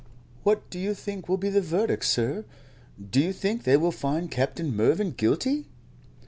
"What 0.41 0.67
do 0.71 0.79
you 0.79 0.95
think 0.95 1.29
will 1.29 1.37
be 1.37 1.51
the 1.51 1.61
verdict, 1.61 2.05
sir? 2.05 2.43
Do 3.11 3.21
you 3.21 3.31
think 3.31 3.65
they 3.65 3.77
will 3.77 3.91
find 3.91 4.31
Captain 4.31 4.75
Mervyn 4.75 5.11
guilty?" 5.11 5.67